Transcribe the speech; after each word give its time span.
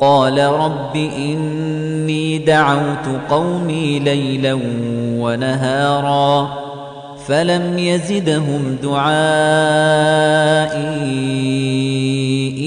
قال 0.00 0.38
رب 0.38 0.96
إني 0.96 2.38
دعوت 2.38 3.20
قومي 3.30 3.98
ليلا 3.98 4.58
ونهارا 5.20 6.48
فلم 7.26 7.78
يزدهم 7.78 8.76
دعائي 8.82 9.06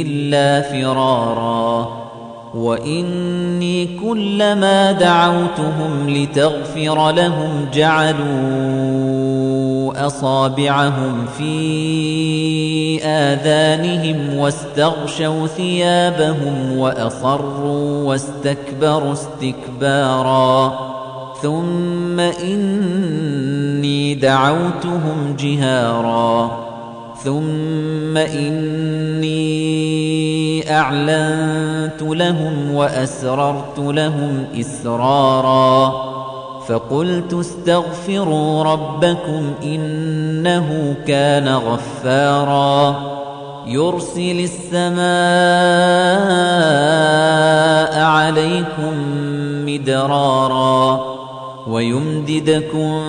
إلا 0.02 0.62
فرارا 0.62 2.00
وإني 2.54 3.88
كلما 4.04 4.92
دعوتهم 4.92 6.10
لتغفر 6.10 7.12
لهم 7.12 7.66
أصابعهم 9.92 11.26
في 11.38 13.04
آذانهم 13.04 14.38
واستغشوا 14.38 15.48
ثيابهم 15.48 16.78
وأصروا 16.78 18.04
واستكبروا 18.04 19.14
استكبارا. 19.14 20.90
ثم 21.42 22.20
إني 22.20 24.16
دعوتهم 24.16 25.36
جهارا. 25.40 26.52
ثم 27.24 28.18
إني 28.18 29.40
أعلنت 30.72 32.02
لهم 32.02 32.72
وأسررت 32.74 33.80
لهم 33.80 34.46
إسرارا. 34.60 36.09
فقلت 36.70 37.34
استغفروا 37.34 38.64
ربكم 38.64 39.54
إنه 39.64 40.96
كان 41.08 41.48
غفارا. 41.48 42.96
يرسل 43.68 44.48
السماء 44.74 45.00
عليكم 48.04 48.94
مدرارا 49.66 51.06
ويمددكم 51.68 53.02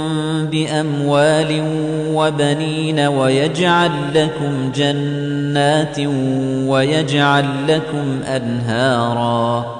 بأموال 0.53 1.63
وبنين 2.15 3.01
ويجعل 3.01 3.91
لكم 4.15 4.73
جنات 4.75 5.99
ويجعل 6.69 7.45
لكم 7.69 8.23
أنهارا. 8.27 9.80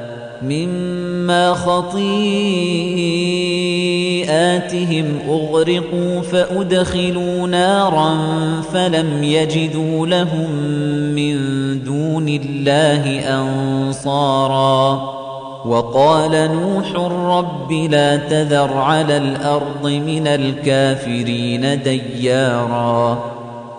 مما 0.43 1.53
خطيئاتهم 1.53 2.25
أغرقوا 5.29 6.21
فأدخلوا 6.21 7.47
نارا 7.47 8.17
فلم 8.73 9.23
يجدوا 9.23 10.07
لهم 10.07 10.51
من 11.15 11.37
دون 11.83 12.27
الله 12.27 13.19
أنصارا. 13.41 15.21
وقال 15.65 16.31
نوح 16.31 16.95
رب 17.37 17.71
لا 17.71 18.15
تذر 18.15 18.73
على 18.73 19.17
الأرض 19.17 19.87
من 19.87 20.27
الكافرين 20.27 21.81
ديارا. 21.81 23.40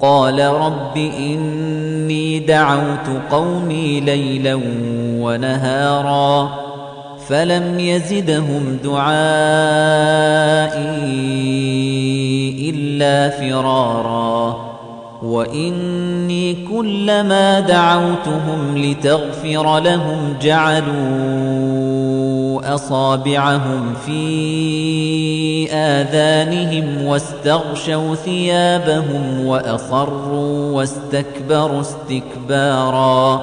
قال 0.00 0.40
رب 0.40 0.96
إني 0.96 2.38
دعوت 2.38 3.22
قومي 3.30 4.00
ليلا 4.00 4.60
ونهارا 5.20 6.50
فلم 7.28 7.80
يزدهم 7.80 8.78
دعائي 8.84 9.10
إلا 12.70 13.30
فرارا 13.30 14.70
وإني 15.22 16.66
كلما 16.68 17.60
دعوتهم 17.60 18.76
لتغفر 18.78 19.78
لهم 19.78 20.36
جعلوا 20.42 21.59
أصابعهم 22.64 23.94
في 24.06 25.72
آذانهم 25.72 27.04
واستغشوا 27.04 28.14
ثيابهم 28.14 29.46
وأصروا 29.46 30.72
واستكبروا 30.72 31.80
استكبارا. 31.80 33.40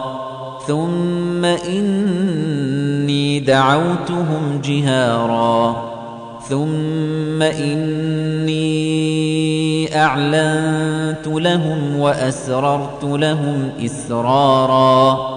ثم 0.68 1.46
إني 1.46 3.40
دعوتهم 3.40 4.62
جهارا. 4.64 5.76
ثم 6.50 7.42
إني 7.42 8.68
أعلنت 9.96 11.28
لهم 11.28 12.00
وأسررت 12.00 13.04
لهم 13.04 13.70
إسرارا. 13.86 15.37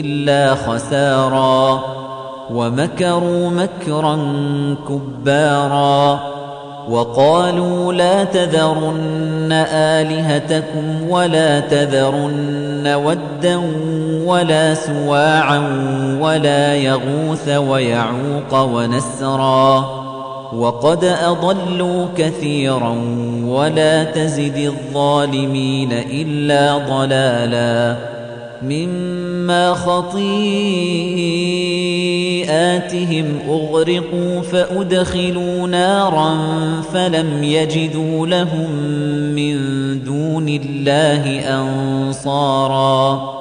إلا 0.00 0.54
خسارا 0.54 1.80
ومكروا 2.50 3.50
مكرا 3.50 4.18
كبارا 4.88 6.20
وقالوا 6.90 7.92
لا 7.92 8.24
تذرن 8.24 9.52
آلهتكم 9.72 11.10
ولا 11.10 11.60
تذرن 11.60 12.88
ودا 13.04 13.60
ولا 14.24 14.74
سواعا 14.74 15.58
ولا 16.20 16.74
يغوث 16.74 17.48
ويعوق 17.48 18.54
ونسرا 18.54 20.04
وقد 20.56 21.04
أضلوا 21.04 22.06
كثيرا 22.16 22.96
ولا 23.46 24.04
تزد 24.04 24.56
الظالمين 24.56 25.92
إلا 25.92 26.78
ضلالا 26.78 28.13
مما 28.68 29.74
خطيئاتهم 29.74 30.24
أغرقوا 33.48 34.40
فأدخلوا 34.40 35.66
نارا 35.66 36.36
فلم 36.92 37.42
يجدوا 37.42 38.26
لهم 38.26 38.70
من 39.34 39.54
دون 40.04 40.48
الله 40.48 41.40
أنصارا. 41.60 43.34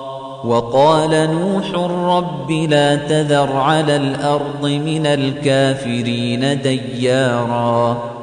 وقال 0.43 1.29
نوح 1.31 1.71
رب 2.17 2.51
لا 2.51 2.95
تذر 2.95 3.51
على 3.51 3.95
الأرض 3.95 4.65
من 4.65 5.05
الكافرين 5.05 6.61
ديارا. 6.61 8.22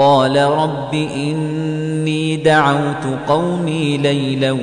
قال 0.00 0.36
رب 0.36 0.94
إني 0.94 2.36
دعوت 2.36 3.04
قومي 3.28 3.96
ليلا 3.96 4.56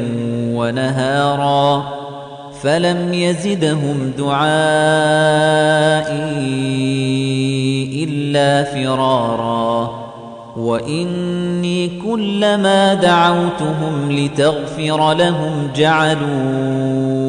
ونهارا 0.54 1.84
فلم 2.62 3.14
يزدهم 3.14 4.12
دعائي 4.18 4.48
إلا 8.04 8.64
فرارا 8.64 10.08
وإني 10.58 12.02
كلما 12.06 12.94
دعوتهم 12.94 14.12
لتغفر 14.12 15.14
لهم 15.14 15.70
جعلوا 15.76 17.27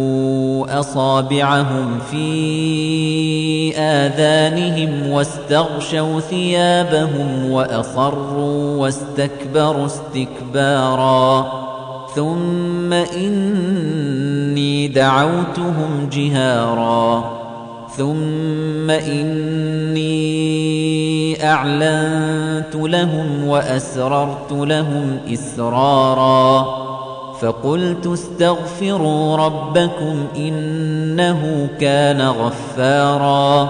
أصابعهم 0.70 1.98
في 2.10 3.76
آذانهم 3.76 5.10
واستغشوا 5.10 6.20
ثيابهم 6.20 7.50
وأصروا 7.50 8.76
واستكبروا 8.76 9.86
استكبارا. 9.86 11.52
ثم 12.14 12.92
إني 12.92 14.88
دعوتهم 14.88 16.08
جهارا. 16.12 17.38
ثم 17.96 18.90
إني 18.90 20.18
أعلنت 21.44 22.74
لهم 22.74 23.48
وأسررت 23.48 24.52
لهم 24.52 25.18
إسرارا. 25.32 26.87
فقلت 27.40 28.06
استغفروا 28.06 29.36
ربكم 29.36 30.26
إنه 30.36 31.68
كان 31.80 32.20
غفارا. 32.20 33.68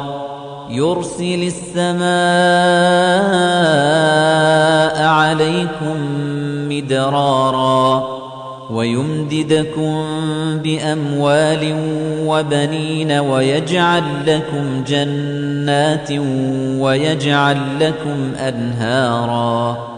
يرسل 0.70 1.52
السماء 1.76 2.08
عليكم 5.06 5.96
مدرارا 6.68 8.18
ويمددكم 8.70 10.04
بأموال 10.52 11.74
وبنين 12.26 13.12
ويجعل 13.12 14.02
لكم 14.26 14.84
جنات 14.86 16.10
ويجعل 16.80 17.58
لكم 17.80 18.32
أنهارا. 18.48 19.97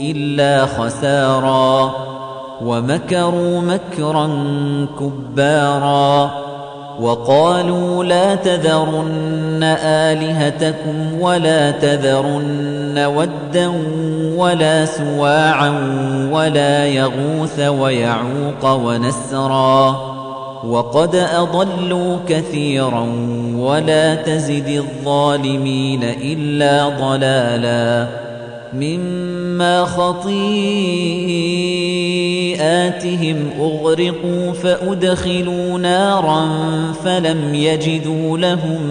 إلا 0.00 0.66
خسارا 0.66 1.92
ومكروا 2.62 3.60
مكرا 3.60 4.30
كبارا 5.00 6.30
وقالوا 7.00 8.04
لا 8.04 8.34
تذرن 8.34 9.62
آلهتكم 9.82 11.20
ولا 11.20 11.70
تذرن 11.70 12.98
ودا 12.98 13.72
ولا 14.36 14.84
سواعا 14.84 15.70
ولا 16.32 16.86
يغوث 16.86 17.60
ويعوق 17.60 18.64
ونسرا 18.64 19.96
وقد 20.64 21.14
أضلوا 21.14 22.16
كثيرا 22.28 23.06
ولا 23.56 24.14
تزد 24.14 24.68
الظالمين 24.68 26.04
إلا 26.04 26.88
ضلالا 26.88 28.27
مما 28.74 29.84
خطيئاتهم 29.84 30.30
أغرقوا 33.60 34.52
فأدخلوا 34.52 35.78
نارا 35.78 36.48
فلم 37.04 37.54
يجدوا 37.54 38.38
لهم 38.38 38.82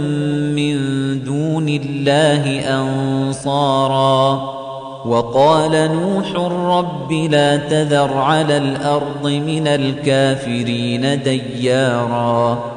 من 0.55 0.77
دون 1.23 1.69
الله 1.69 2.59
أنصارا. 2.59 4.57
وقال 5.05 5.71
نوح 5.71 6.35
رب 6.61 7.11
لا 7.11 7.57
تذر 7.57 8.13
على 8.13 8.57
الأرض 8.57 9.27
من 9.27 9.67
الكافرين 9.67 11.23
ديارا. 11.23 12.76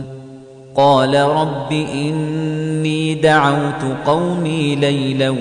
قال 0.81 1.15
رب 1.15 1.71
إني 1.71 3.15
دعوت 3.15 3.97
قومي 4.05 4.75
ليلا 4.75 5.35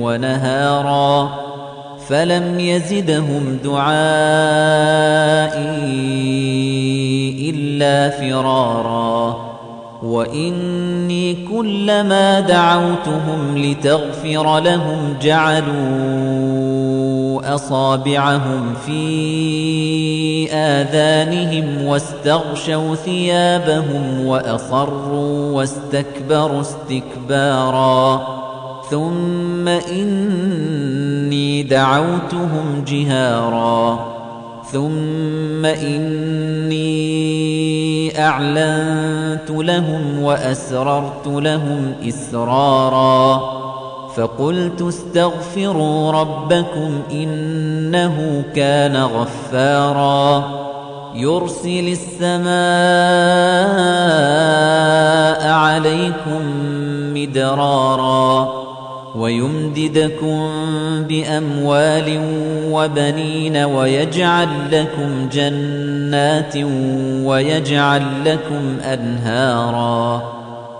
ونهارا 0.00 1.30
فلم 2.08 2.60
يزدهم 2.60 3.58
دعائي 3.64 3.90
إلا 7.50 8.10
فرارا 8.10 9.36
وإني 10.02 11.34
كلما 11.34 12.40
دعوتهم 12.40 13.58
لتغفر 13.58 14.60
لهم 14.60 15.16
جعلوا 15.22 16.65
أصابعهم 17.54 18.74
في 18.86 20.52
آذانهم 20.52 21.84
واستغشوا 21.84 22.94
ثيابهم 22.94 24.26
وأصروا 24.26 25.52
واستكبروا 25.52 26.60
استكبارا. 26.60 28.26
ثم 28.90 29.68
إني 29.68 31.62
دعوتهم 31.62 32.84
جهارا. 32.88 33.98
ثم 34.72 35.64
إني 35.64 36.86
أعلنت 38.20 39.50
لهم 39.50 40.22
وأسررت 40.22 41.26
لهم 41.26 41.92
إسرارا. 42.08 43.65
فقلت 44.16 44.82
استغفروا 44.82 46.12
ربكم 46.12 47.00
إنه 47.12 48.44
كان 48.54 48.96
غفارا. 48.96 50.44
يرسل 51.14 51.96
السماء 52.22 52.46
عليكم 55.50 56.40
مدرارا 57.14 58.52
ويمددكم 59.16 60.50
بأموال 61.08 62.20
وبنين 62.70 63.56
ويجعل 63.56 64.48
لكم 64.72 65.28
جنات 65.32 66.56
ويجعل 67.26 68.02
لكم 68.24 68.76
أنهارا. 68.84 70.35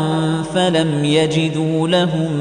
فلم 0.54 1.06
يجدوا 1.06 1.88
لهم 1.88 2.32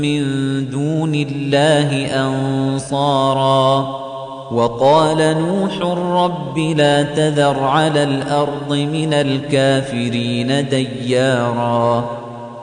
من 0.00 0.22
دون 0.70 1.14
الله 1.14 2.06
أنصارا. 2.26 4.06
وقال 4.52 5.36
نوح 5.38 5.78
رب 6.24 6.58
لا 6.58 7.02
تذر 7.02 7.58
على 7.60 8.02
الأرض 8.02 8.72
من 8.72 9.14
الكافرين 9.14 10.68
ديارا. 10.68 12.25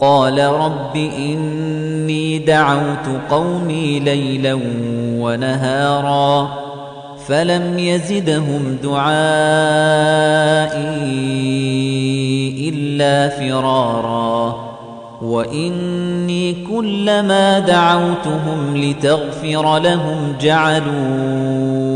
قال 0.00 0.38
رب 0.38 0.96
إني 0.96 2.38
دعوت 2.38 3.20
قومي 3.30 4.00
ليلا 4.00 4.58
ونهارا 5.18 6.48
فلم 7.26 7.78
يزدهم 7.78 8.78
دعائي 8.82 9.08
إلا 12.68 13.28
فرارا 13.28 14.68
وإني 15.22 16.54
كلما 16.70 17.58
دعوتهم 17.58 18.76
لتغفر 18.76 19.78
لهم 19.78 20.34
جعلوا 20.40 21.87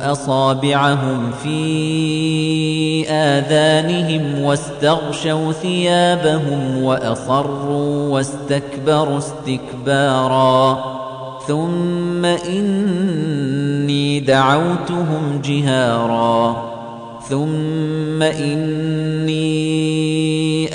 أصابعهم 0.00 1.30
في 1.42 3.10
آذانهم 3.10 4.42
واستغشوا 4.42 5.52
ثيابهم 5.52 6.82
وأصروا 6.82 8.08
واستكبروا 8.08 9.18
استكبارا. 9.18 10.78
ثم 11.46 12.24
إني 12.24 14.20
دعوتهم 14.20 15.40
جهارا. 15.44 16.56
ثم 17.28 18.22
إني 18.22 19.46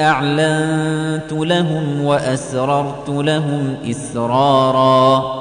أعلنت 0.02 1.32
لهم 1.32 2.04
وأسررت 2.04 3.10
لهم 3.10 3.76
إسرارا. 3.92 5.41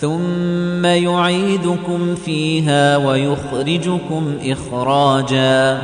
ثم 0.00 0.84
يعيدكم 0.84 2.14
فيها 2.14 2.96
ويخرجكم 2.96 4.32
إخراجا. 4.44 5.78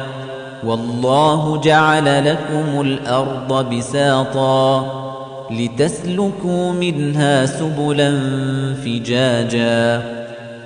والله 0.67 1.61
جعل 1.61 2.25
لكم 2.25 2.81
الأرض 2.81 3.75
بساطا 3.75 4.87
لتسلكوا 5.51 6.73
منها 6.73 7.47
سبلا 7.47 8.21
فجاجا. 8.85 10.03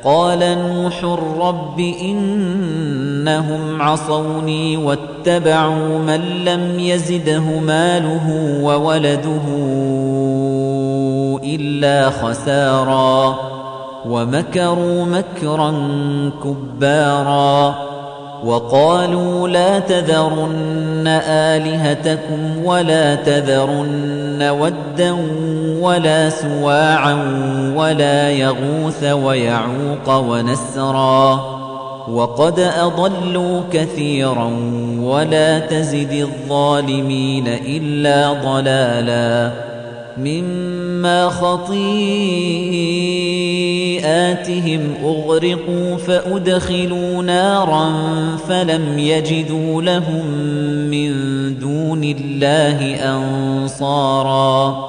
قال 0.05 0.39
نوح 0.39 1.05
رب 1.41 1.81
إنهم 1.81 3.83
عصوني 3.83 4.77
واتبعوا 4.77 5.99
من 5.99 6.21
لم 6.45 6.79
يزده 6.79 7.41
ماله 7.41 8.59
وولده 8.63 9.43
إلا 11.45 12.11
خسارا 12.11 13.39
ومكروا 14.07 15.05
مكرا 15.05 15.75
كبارا 16.45 17.75
وقالوا 18.45 19.49
لا 19.49 19.79
تذرن 19.79 21.07
آلهتكم 21.29 22.65
ولا 22.65 23.15
تذرن 23.15 24.43
ودا 24.43 25.17
ولا 25.81 26.31
سواعا 26.31 27.15
ولا 27.77 28.31
يغوث 28.31 29.05
ويعوق 29.05 30.09
ونسرا 30.09 31.59
وقد 32.13 32.61
أضلوا 32.61 33.61
كثيرا 33.73 34.51
ولا 35.01 35.59
تزد 35.59 36.13
الظالمين 36.13 37.49
إلا 37.49 38.33
ضلالا 38.33 39.68
مما 40.25 41.29
خطيئاتهم 41.29 42.01
أغرقوا 45.05 45.97
فأدخلوا 45.97 47.23
نارا 47.23 47.93
فلم 48.49 48.99
يجدوا 48.99 49.83
لهم 49.83 50.27
من 50.91 51.13
دون 51.59 52.05
الله 52.05 52.95
أنصارا. 53.17 54.89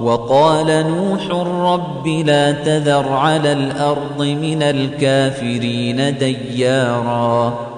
وقال 0.00 0.66
نوح 0.66 1.30
رب 1.72 2.06
لا 2.06 2.52
تذر 2.52 3.08
على 3.08 3.52
الأرض 3.52 4.22
من 4.22 4.62
الكافرين 4.62 6.18
ديارا. 6.18 7.77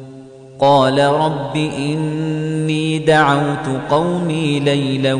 قال 0.61 0.99
رب 0.99 1.55
إني 1.55 2.99
دعوت 2.99 3.67
قومي 3.89 4.59
ليلا 4.59 5.19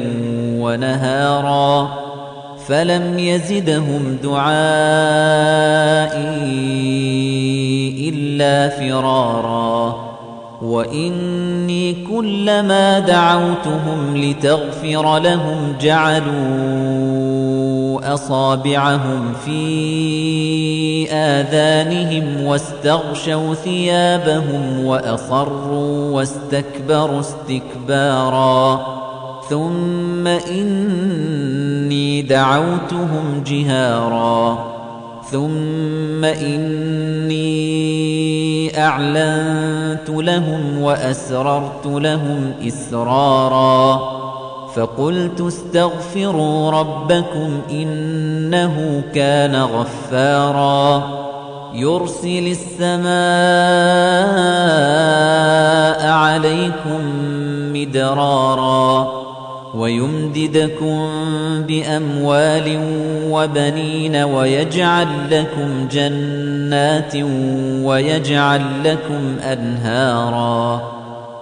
ونهارا 0.59 1.89
فلم 2.67 3.19
يزدهم 3.19 4.17
دعائي 4.23 4.51
إلا 8.09 8.69
فرارا 8.69 10.11
وإني 10.61 12.05
كلما 12.09 12.99
دعوتهم 12.99 14.17
لتغفر 14.17 15.19
لهم 15.19 15.75
أصابعهم 17.99 19.33
في 19.45 21.11
آذانهم 21.11 22.43
واستغشوا 22.43 23.53
ثيابهم 23.53 24.85
وأصروا 24.85 26.11
واستكبروا 26.11 27.19
استكبارا. 27.19 28.85
ثم 29.49 30.27
إني 30.27 32.21
دعوتهم 32.21 33.43
جهارا. 33.47 34.71
ثم 35.31 36.25
إني 36.25 37.51
أعلنت 38.79 40.09
لهم 40.09 40.81
وأسررت 40.81 41.85
لهم 41.85 42.53
إسرارا. 42.67 44.20
فقلت 44.75 45.41
استغفروا 45.41 46.71
ربكم 46.71 47.59
إنه 47.71 49.03
كان 49.15 49.55
غفارا. 49.55 51.03
يرسل 51.73 52.55
السماء 52.81 53.11
عليكم 56.11 57.01
مدرارا 57.73 59.21
ويمددكم 59.75 61.09
بأموال 61.67 62.79
وبنين 63.29 64.15
ويجعل 64.15 65.07
لكم 65.31 65.87
جنات 65.91 67.15
ويجعل 67.85 68.61
لكم 68.83 69.35
أنهارا. 69.43 71.00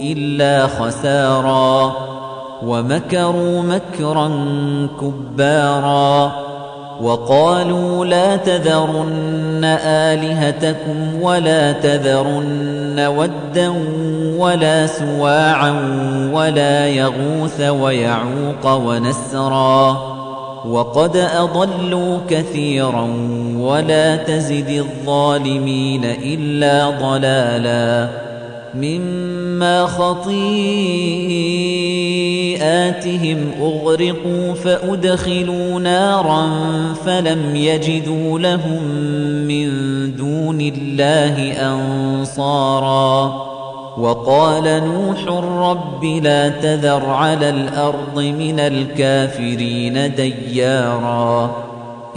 إلا 0.00 0.66
خسارا 0.66 1.92
ومكروا 2.62 3.62
مكرا 3.62 4.30
كبارا 5.00 6.32
وقالوا 7.02 8.04
لا 8.06 8.36
تذرن 8.36 9.64
آلهتكم 9.84 11.22
ولا 11.22 11.72
تذرن 11.72 13.06
ودا 13.16 13.74
ولا 14.38 14.86
سواعا 14.86 15.74
ولا 16.32 16.88
يغوث 16.88 17.60
ويعوق 17.60 18.66
ونسرا 18.66 19.98
وقد 20.66 21.16
أضلوا 21.16 22.18
كثيرا 22.30 23.08
ولا 23.58 24.16
تزد 24.16 24.68
الظالمين 24.68 26.04
إلا 26.04 26.90
ضلالا 26.90 28.27
مما 28.74 29.86
خطيئاتهم 29.86 30.30
أغرقوا 33.60 34.54
فأدخلوا 34.54 35.80
نارا 35.80 36.48
فلم 37.06 37.56
يجدوا 37.56 38.38
لهم 38.38 38.82
من 39.48 39.68
دون 40.16 40.60
الله 40.60 41.52
أنصارا. 41.52 43.48
وقال 43.98 44.64
نوح 44.64 45.24
رب 45.70 46.04
لا 46.04 46.48
تذر 46.48 47.06
على 47.06 47.50
الأرض 47.50 48.18
من 48.18 48.60
الكافرين 48.60 50.14
ديارا. 50.14 51.67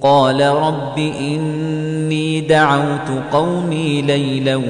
قال 0.00 0.40
رب 0.40 0.98
إني 0.98 2.40
دعوت 2.40 3.22
قومي 3.32 4.02
ليلا 4.02 4.60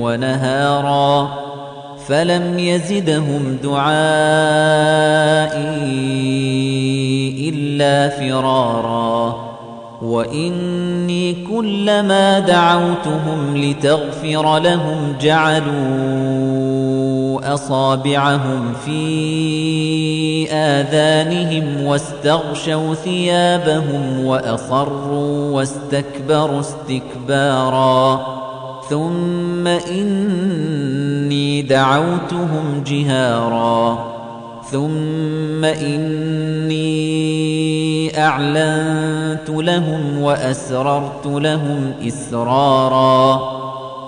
ونهارا 0.00 1.28
فلم 2.06 2.58
يزدهم 2.58 3.58
دعائي 3.62 3.94
إلا 7.48 8.08
فرارا 8.08 9.44
وإني 10.02 11.34
كلما 11.50 12.38
دعوتهم 12.38 13.56
لتغفر 13.56 14.58
لهم 14.58 15.16
جعلوا 15.20 16.53
أصابعهم 17.44 18.72
في 18.84 20.52
آذانهم 20.52 21.84
واستغشوا 21.84 22.94
ثيابهم 22.94 24.24
وأصروا 24.24 25.50
واستكبروا 25.50 26.60
استكبارا. 26.60 28.26
ثم 28.90 29.66
إني 29.66 31.62
دعوتهم 31.62 32.84
جهارا. 32.86 34.14
ثم 34.70 35.64
إني 35.64 36.84
أعلنت 38.18 39.50
لهم 39.50 40.20
وأسررت 40.20 41.26
لهم 41.26 41.92
إسرارا. 42.08 43.63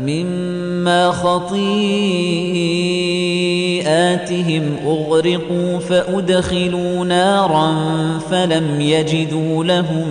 مما 0.00 1.10
خطيئاتهم 1.10 1.56
أغرقوا 4.86 5.78
فأدخلوا 5.78 7.04
نارا 7.04 7.74
فلم 8.30 8.80
يجدوا 8.80 9.64
لهم 9.64 10.08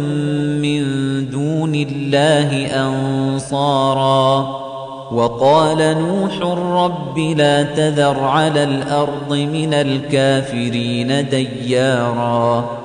من 0.62 0.82
دون 1.30 1.76
الله 1.76 2.67
أنصارا. 2.86 4.65
وقال 5.12 5.78
نوح 5.78 6.41
رب 6.58 7.19
لا 7.19 7.63
تذر 7.63 8.19
على 8.19 8.63
الأرض 8.63 9.34
من 9.34 9.74
الكافرين 9.74 11.30
ديارا. 11.30 12.85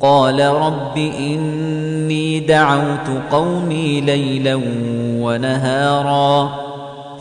قال 0.00 0.40
رب 0.40 0.96
إني 0.96 2.40
دعوت 2.40 3.22
قومي 3.32 4.00
ليلا 4.00 4.60
ونهارا 5.20 6.50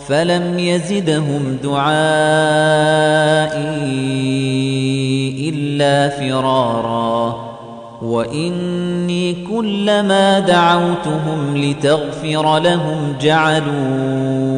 فلم 0.08 0.60
يزدهم 0.60 1.58
دعائي 1.64 1.88
إلا 5.50 6.10
فرارا 6.10 7.48
وإني 8.02 9.34
كلما 9.34 10.40
دعوتهم 10.40 11.58
لتغفر 11.58 12.60
لهم 12.60 13.16
جعلوا 13.22 14.57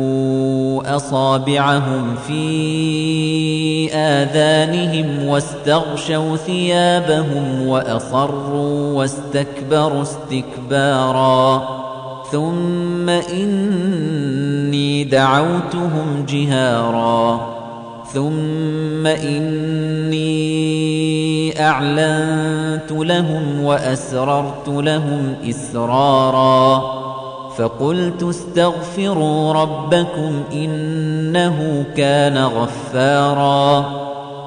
أصابعهم 0.95 2.15
في 2.27 3.93
آذانهم 3.93 5.27
واستغشوا 5.27 6.37
ثيابهم 6.37 7.67
وأصروا 7.67 8.93
واستكبروا 8.93 10.01
استكبارا. 10.01 11.79
ثم 12.31 13.09
إني 13.09 15.03
دعوتهم 15.03 16.25
جهارا. 16.29 17.49
ثم 18.13 19.07
إني 19.07 20.29
أعلنت 21.61 22.91
لهم 22.91 23.63
وأسررت 23.63 24.67
لهم 24.67 25.35
إسرارا. 25.49 27.08
فقلت 27.59 28.23
استغفروا 28.23 29.53
ربكم 29.53 30.43
إنه 30.53 31.85
كان 31.97 32.37
غفارا. 32.37 33.85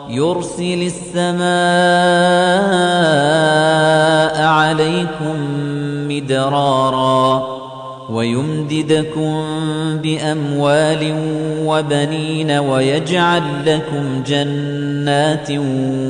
يرسل 0.09 0.91
السماء 1.17 1.43
عليكم 4.47 5.37
مدرارا 6.09 7.47
ويمددكم 8.11 9.45
بأموال 10.03 11.15
وبنين 11.65 12.51
ويجعل 12.51 13.43
لكم 13.67 14.23
جنات 14.27 15.51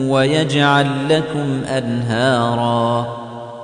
ويجعل 0.08 0.86
لكم 1.08 1.60
أنهارا. 1.68 3.21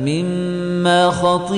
مما 0.00 1.10
خطيئاتهم 1.10 1.48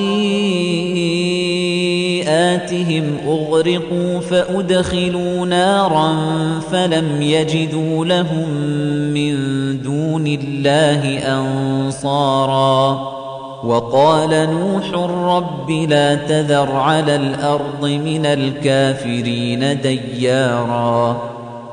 أغرقوا 3.27 4.21
فأدخلوا 4.21 5.47
نارا 5.47 6.15
فلم 6.73 7.23
يجدوا 7.23 8.05
لهم 8.05 8.49
من 9.15 9.35
دون 9.83 10.27
الله 10.27 11.19
أنصارا. 11.19 13.21
وقال 13.65 14.49
نوح 14.51 14.91
رب 15.37 15.71
لا 15.71 16.15
تذر 16.15 16.73
على 16.73 17.17
الأرض 17.17 17.85
من 17.85 18.27
الكافرين 18.27 19.81
ديارا. 19.81 21.40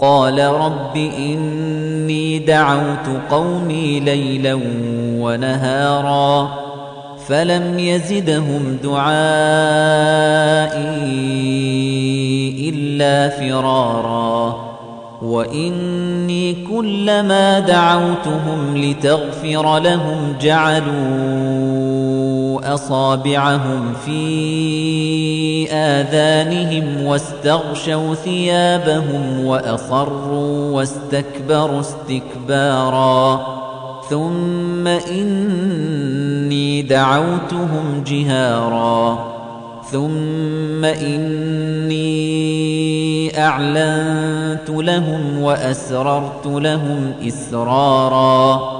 قال 0.00 0.38
رب 0.38 0.96
إني 0.96 2.38
دعوت 2.38 3.06
قومي 3.30 4.00
ليلا 4.00 4.60
ونهارا 5.20 6.50
فلم 7.28 7.78
يزدهم 7.78 8.78
دعائي 8.82 9.10
إلا 12.68 13.28
فرارا 13.28 14.70
وإني 15.22 16.66
كلما 16.70 17.60
دعوتهم 17.60 18.76
لتغفر 18.76 19.78
لهم 19.78 20.36
جعلوا 20.40 21.89
أصابعهم 22.64 23.92
في 24.04 25.72
آذانهم 25.72 27.04
واستغشوا 27.04 28.14
ثيابهم 28.14 29.44
وأصروا 29.44 30.70
واستكبروا 30.70 31.80
استكبارا. 31.80 33.40
ثم 34.10 34.86
إني 34.86 36.82
دعوتهم 36.82 38.04
جهارا. 38.06 39.30
ثم 39.90 40.84
إني 40.84 42.10
أعلنت 43.38 44.70
لهم 44.70 45.42
وأسررت 45.42 46.46
لهم 46.46 47.12
إسرارا. 47.28 48.79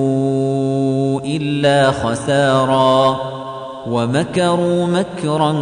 إلا 1.37 1.91
خسارا 1.91 3.17
ومكروا 3.87 4.85
مكرا 4.85 5.55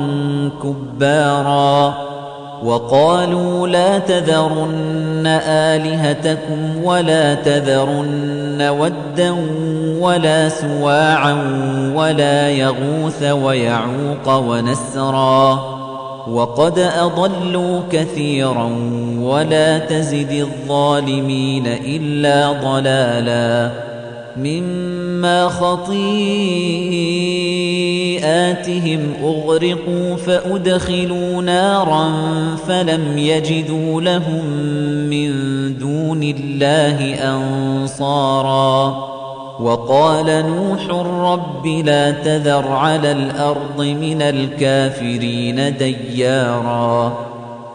كبارا 0.63 1.93
وقالوا 2.63 3.67
لا 3.67 3.99
تذرن 3.99 5.27
آلهتكم 5.47 6.83
ولا 6.83 7.33
تذرن 7.33 8.61
ودا 8.61 9.35
ولا 9.99 10.49
سواعا 10.49 11.33
ولا 11.95 12.49
يغوث 12.49 13.23
ويعوق 13.23 14.27
ونسرا 14.27 15.59
وقد 16.31 16.79
أضلوا 16.79 17.81
كثيرا 17.91 18.69
ولا 19.21 19.77
تزد 19.77 20.31
الظالمين 20.31 21.67
إلا 21.67 22.51
ضلالا 22.51 23.88
مما 24.43 25.47
خطيئاتهم 25.47 25.99
أغرقوا 29.23 30.15
فأدخلوا 30.15 31.41
نارا 31.41 32.11
فلم 32.67 33.17
يجدوا 33.17 34.01
لهم 34.01 34.45
من 35.09 35.31
دون 35.77 36.23
الله 36.23 37.13
أنصارا. 37.35 39.09
وقال 39.59 40.25
نوح 40.25 40.89
رب 41.05 41.67
لا 41.67 42.11
تذر 42.11 42.67
على 42.67 43.11
الأرض 43.11 43.81
من 43.81 44.21
الكافرين 44.21 45.77
ديارا. 45.77 47.38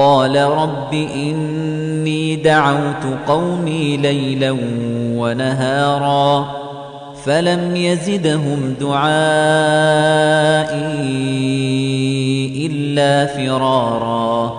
قال 0.00 0.36
رب 0.36 0.94
إني 0.94 2.36
دعوت 2.36 3.04
قومي 3.28 3.96
ليلا 3.96 4.56
ونهارا 5.16 6.46
فلم 7.24 7.76
يزدهم 7.76 8.74
دعائي 8.80 9.10
إلا 12.66 13.26
فرارا 13.26 14.52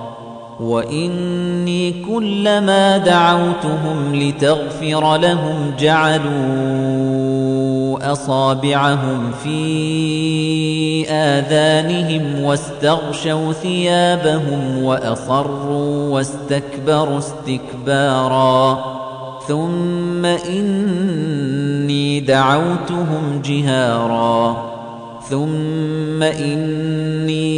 وإني 0.59 1.93
كلما 2.07 2.97
دعوتهم 2.97 4.15
لتغفر 4.15 5.17
لهم 5.17 5.73
جعلوا 5.79 7.20
أصابعهم 8.01 9.31
في 9.43 11.09
آذانهم 11.09 12.43
واستغشوا 12.43 13.53
ثيابهم 13.53 14.83
وأصروا 14.83 16.09
واستكبروا 16.09 17.19
استكبارا. 17.19 18.83
ثم 19.47 20.25
إني 20.25 22.19
دعوتهم 22.19 23.41
جهارا. 23.45 24.71
ثم 25.29 26.23
إني 26.23 27.51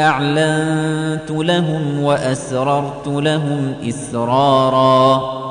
أعلنت 0.00 1.30
لهم 1.30 2.02
وأسررت 2.02 3.06
لهم 3.06 3.74
إسرارا. 3.88 5.43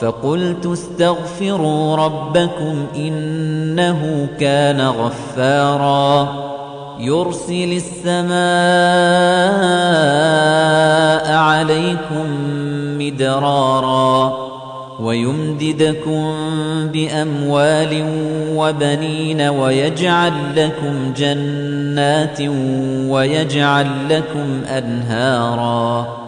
فقلت 0.00 0.66
استغفروا 0.66 1.96
ربكم 1.96 2.86
إنه 2.96 4.28
كان 4.40 4.80
غفارا. 4.80 6.28
يرسل 7.00 7.80
السماء 8.06 8.38
عليكم 11.36 12.26
مدرارا 12.98 14.48
ويمددكم 15.00 16.34
بأموال 16.92 18.04
وبنين 18.54 19.40
ويجعل 19.40 20.32
لكم 20.56 21.12
جنات 21.16 22.40
ويجعل 23.10 23.86
لكم 24.08 24.60
أنهارا. 24.78 26.27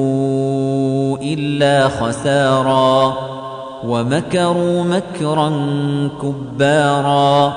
إلا 1.23 1.87
خسارا 1.87 3.13
ومكروا 3.83 4.83
مكرا 4.83 5.51
كبارا 6.21 7.53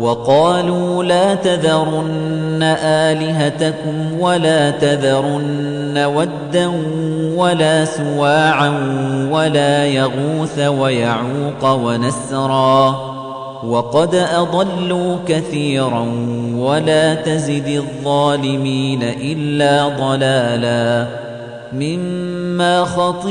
وقالوا 0.00 1.04
لا 1.04 1.34
تذرن 1.34 2.62
آلهتكم 2.82 4.20
ولا 4.20 4.70
تذرن 4.70 5.98
ودا 5.98 6.72
ولا 7.36 7.84
سواعا 7.84 8.70
ولا 9.30 9.86
يغوث 9.86 10.58
ويعوق 10.58 11.64
ونسرا 11.64 12.96
وقد 13.64 14.14
أضلوا 14.14 15.16
كثيرا 15.28 16.06
ولا 16.56 17.14
تزد 17.14 17.66
الظالمين 17.68 19.02
إلا 19.02 19.88
ضلالا 19.88 21.27
مما 21.72 22.84
خطيئاتهم 22.84 23.28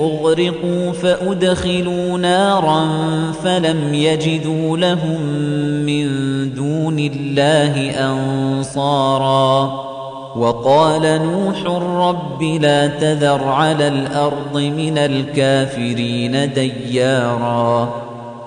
أغرقوا 0.00 0.92
فأدخلوا 0.92 2.18
نارا 2.18 2.86
فلم 3.44 3.94
يجدوا 3.94 4.76
لهم 4.76 5.20
من 5.86 6.08
دون 6.54 6.98
الله 6.98 7.90
أنصارا 7.90 9.88
وقال 10.36 11.02
نوح 11.02 11.62
رب 12.08 12.42
لا 12.42 12.86
تذر 12.86 13.44
على 13.44 13.88
الأرض 13.88 14.56
من 14.56 14.98
الكافرين 14.98 16.52
ديارا 16.52 18.07